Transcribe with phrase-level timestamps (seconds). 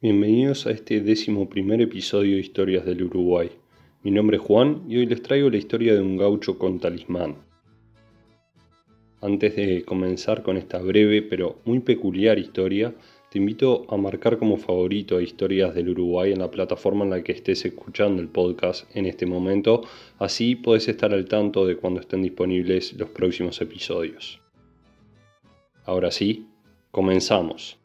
[0.00, 3.50] Bienvenidos a este décimo primer episodio de Historias del Uruguay.
[4.04, 7.34] Mi nombre es Juan y hoy les traigo la historia de un gaucho con talismán.
[9.20, 12.94] Antes de comenzar con esta breve pero muy peculiar historia,
[13.28, 17.24] te invito a marcar como favorito a Historias del Uruguay en la plataforma en la
[17.24, 19.82] que estés escuchando el podcast en este momento,
[20.20, 24.40] así podés estar al tanto de cuando estén disponibles los próximos episodios.
[25.84, 26.46] Ahora sí,
[26.92, 27.77] comenzamos.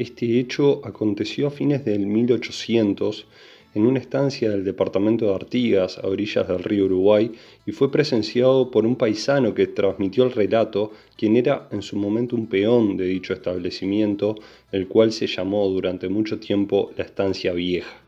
[0.00, 3.26] Este hecho aconteció a fines del 1800
[3.74, 7.30] en una estancia del departamento de Artigas, a orillas del río Uruguay,
[7.66, 12.34] y fue presenciado por un paisano que transmitió el relato, quien era en su momento
[12.34, 14.36] un peón de dicho establecimiento,
[14.72, 18.00] el cual se llamó durante mucho tiempo la estancia vieja.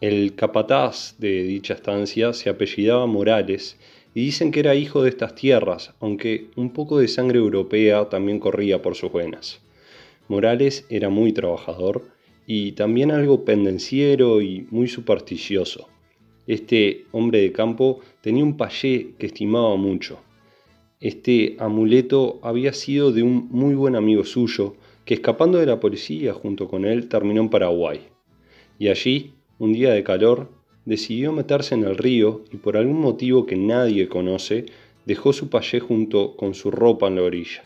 [0.00, 3.76] El capataz de dicha estancia se apellidaba Morales,
[4.14, 8.38] y dicen que era hijo de estas tierras, aunque un poco de sangre europea también
[8.38, 9.63] corría por sus venas.
[10.28, 12.08] Morales era muy trabajador
[12.46, 15.88] y también algo pendenciero y muy supersticioso.
[16.46, 20.18] Este hombre de campo tenía un payé que estimaba mucho.
[21.00, 26.32] Este amuleto había sido de un muy buen amigo suyo que escapando de la policía
[26.32, 28.00] junto con él terminó en Paraguay.
[28.78, 30.50] Y allí, un día de calor,
[30.86, 34.66] decidió meterse en el río y por algún motivo que nadie conoce,
[35.04, 37.62] dejó su payé junto con su ropa en la orilla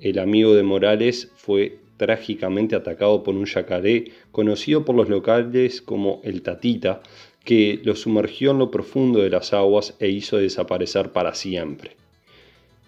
[0.00, 6.20] el amigo de Morales fue trágicamente atacado por un yacaré conocido por los locales como
[6.24, 7.00] el Tatita,
[7.44, 11.92] que lo sumergió en lo profundo de las aguas e hizo desaparecer para siempre.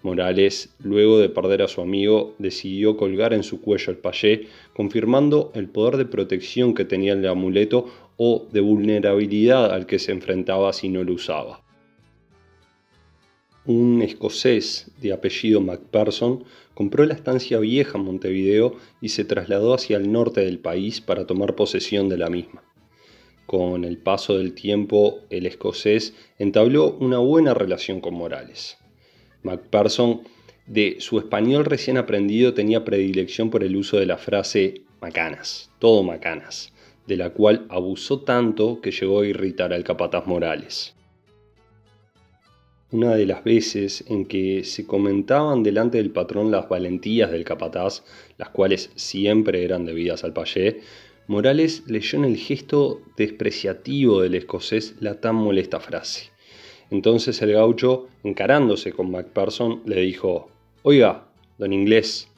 [0.02, 5.50] Morales, luego de perder a su amigo, decidió colgar en su cuello el payé, confirmando
[5.54, 7.86] el poder de protección que tenía el amuleto
[8.16, 11.62] o de vulnerabilidad al que se enfrentaba si no lo usaba
[13.68, 16.42] un escocés de apellido Macpherson
[16.78, 21.26] compró la estancia vieja en Montevideo y se trasladó hacia el norte del país para
[21.26, 22.62] tomar posesión de la misma.
[23.46, 28.78] Con el paso del tiempo, el escocés entabló una buena relación con Morales.
[29.42, 30.20] Macpherson,
[30.68, 36.04] de su español recién aprendido, tenía predilección por el uso de la frase macanas, todo
[36.04, 36.72] macanas,
[37.08, 40.94] de la cual abusó tanto que llegó a irritar al capataz Morales
[42.90, 48.02] una de las veces en que se comentaban delante del patrón las valentías del capataz,
[48.38, 50.80] las cuales siempre eran debidas al payé,
[51.26, 56.30] Morales leyó en el gesto despreciativo del escocés la tan molesta frase.
[56.90, 60.50] Entonces el gaucho, encarándose con Macpherson, le dijo,
[60.82, 61.28] Oiga,
[61.58, 62.28] don inglés.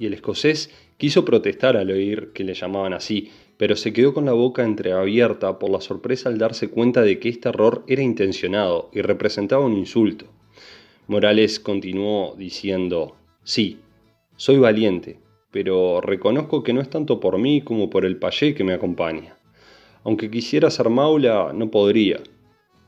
[0.00, 4.24] Y el escocés quiso protestar al oír que le llamaban así, pero se quedó con
[4.24, 8.90] la boca entreabierta por la sorpresa al darse cuenta de que este error era intencionado
[8.92, 10.26] y representaba un insulto.
[11.06, 13.78] Morales continuó diciendo, sí,
[14.36, 18.64] soy valiente, pero reconozco que no es tanto por mí como por el payé que
[18.64, 19.36] me acompaña.
[20.02, 22.20] Aunque quisiera ser maula, no podría.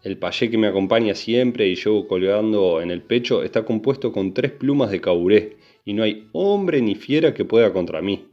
[0.07, 4.33] El payé que me acompaña siempre y llevo colgando en el pecho está compuesto con
[4.35, 8.29] tres plumas de caburé, y no hay hombre ni fiera que pueda contra mí.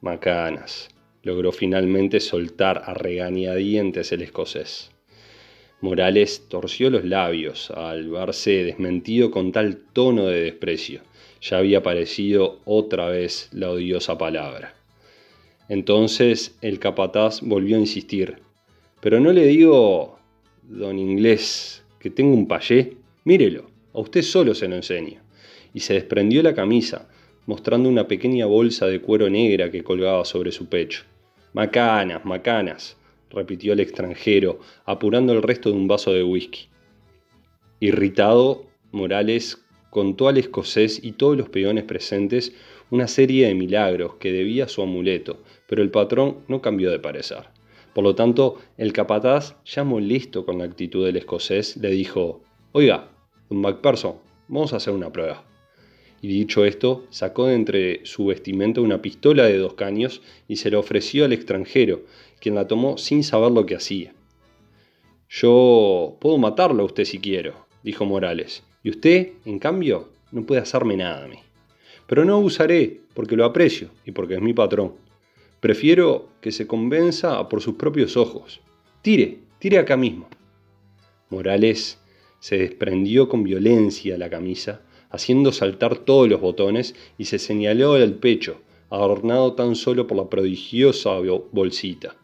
[0.00, 0.88] Macanas
[1.22, 4.90] logró finalmente soltar a regañadientes el escocés.
[5.80, 11.02] Morales torció los labios al verse desmentido con tal tono de desprecio.
[11.40, 14.74] Ya había aparecido otra vez la odiosa palabra.
[15.68, 18.38] Entonces el capataz volvió a insistir.
[19.00, 20.17] Pero no le digo,
[20.68, 22.96] don inglés, que tengo un payé.
[23.24, 25.20] Mírelo, a usted solo se lo enseño.
[25.72, 27.08] Y se desprendió la camisa,
[27.46, 31.04] mostrando una pequeña bolsa de cuero negra que colgaba sobre su pecho.
[31.54, 32.96] Macanas, macanas,
[33.30, 36.68] repitió el extranjero, apurando el resto de un vaso de whisky.
[37.80, 42.52] Irritado, Morales contó al escocés y todos los peones presentes
[42.90, 46.98] una serie de milagros que debía a su amuleto, pero el patrón no cambió de
[46.98, 47.57] parecer.
[47.94, 53.08] Por lo tanto, el capataz, ya molesto con la actitud del escocés, le dijo, Oiga,
[53.48, 54.16] don Macpherson,
[54.48, 55.44] vamos a hacer una prueba
[56.20, 60.70] y dicho esto, sacó de entre su vestimenta una pistola de dos caños y se
[60.70, 62.02] la ofreció al extranjero,
[62.40, 64.12] quien la tomó sin saber lo que hacía.
[65.28, 70.60] Yo puedo matarlo a usted si quiero, dijo Morales, y usted, en cambio, no puede
[70.60, 71.38] hacerme nada a mí.
[72.06, 74.94] Pero no abusaré, porque lo aprecio y porque es mi patrón.
[75.60, 78.60] Prefiero que se convenza por sus propios ojos.
[79.02, 80.28] Tire, tire acá mismo.
[81.30, 81.98] Morales
[82.38, 88.14] se desprendió con violencia la camisa haciendo saltar todos los botones y se señaló el
[88.14, 88.60] pecho,
[88.90, 91.10] adornado tan solo por la prodigiosa
[91.52, 92.16] bolsita.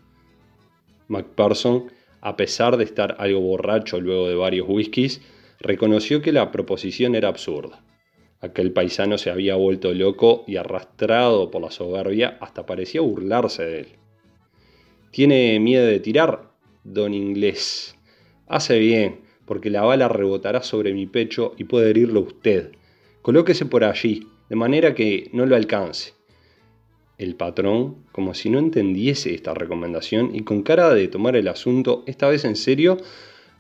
[1.09, 1.91] Macpherson,
[2.21, 5.21] a pesar de estar algo borracho luego de varios whiskies,
[5.61, 7.83] reconoció que la proposición era absurda.
[8.45, 13.81] Aquel paisano se había vuelto loco y arrastrado por la soberbia hasta parecía burlarse de
[13.81, 13.87] él.
[15.11, 16.51] ¿Tiene miedo de tirar?
[16.85, 17.97] Don Inglés.
[18.47, 22.73] Hace bien, porque la bala rebotará sobre mi pecho y puede herirlo usted.
[23.23, 26.13] Colóquese por allí, de manera que no lo alcance.
[27.17, 32.05] El patrón, como si no entendiese esta recomendación y con cara de tomar el asunto
[32.07, 32.99] esta vez en serio,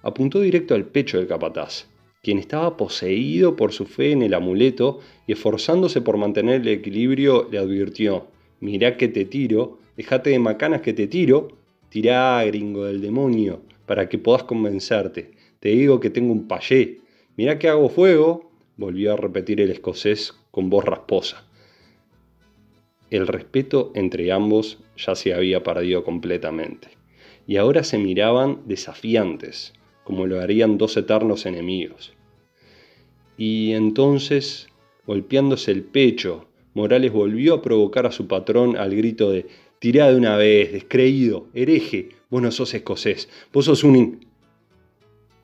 [0.02, 1.86] apuntó directo al pecho del capataz,
[2.24, 7.46] quien estaba poseído por su fe en el amuleto y esforzándose por mantener el equilibrio,
[7.52, 8.26] le advirtió,
[8.60, 11.48] mirá que te tiro, déjate de macanas que te tiro,
[11.90, 15.32] tirá, gringo del demonio, para que puedas convencerte.
[15.60, 17.00] Te digo que tengo un payé.
[17.36, 21.44] Mirá que hago fuego, volvió a repetir el escocés con voz rasposa.
[23.10, 26.88] El respeto entre ambos ya se había perdido completamente,
[27.46, 29.74] y ahora se miraban desafiantes,
[30.04, 32.12] como lo harían dos eternos enemigos.
[33.36, 34.68] Y entonces,
[35.06, 39.46] golpeándose el pecho, Morales volvió a provocar a su patrón al grito de
[39.78, 44.26] Tirá de una vez, descreído, hereje, vos no sos escocés, vos sos un...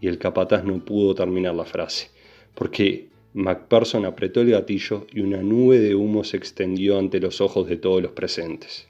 [0.01, 2.11] Y el capataz no pudo terminar la frase,
[2.55, 7.69] porque Macpherson apretó el gatillo y una nube de humo se extendió ante los ojos
[7.69, 8.89] de todos los presentes.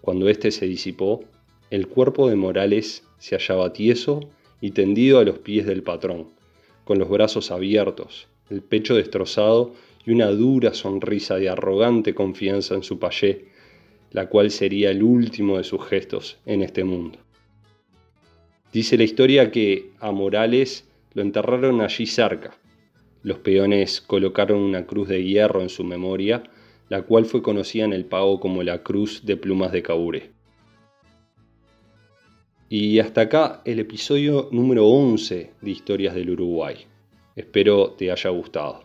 [0.00, 1.24] Cuando éste se disipó,
[1.70, 4.28] el cuerpo de Morales se hallaba tieso
[4.60, 6.28] y tendido a los pies del patrón,
[6.84, 9.72] con los brazos abiertos, el pecho destrozado
[10.04, 13.46] y una dura sonrisa de arrogante confianza en su payé,
[14.10, 17.20] la cual sería el último de sus gestos en este mundo.
[18.72, 22.56] Dice la historia que a Morales lo enterraron allí cerca.
[23.22, 26.42] Los peones colocaron una cruz de hierro en su memoria,
[26.88, 30.39] la cual fue conocida en el pago como la Cruz de Plumas de Caure.
[32.72, 36.76] Y hasta acá el episodio número 11 de Historias del Uruguay.
[37.34, 38.84] Espero te haya gustado.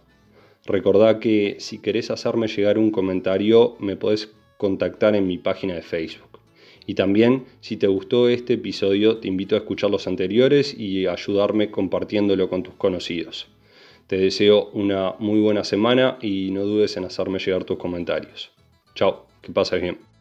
[0.65, 5.83] Recordá que si querés hacerme llegar un comentario me podés contactar en mi página de
[5.83, 6.39] Facebook.
[6.87, 11.69] Y también, si te gustó este episodio, te invito a escuchar los anteriores y ayudarme
[11.69, 13.49] compartiéndolo con tus conocidos.
[14.07, 18.51] Te deseo una muy buena semana y no dudes en hacerme llegar tus comentarios.
[18.95, 20.14] Chao, que pases bien.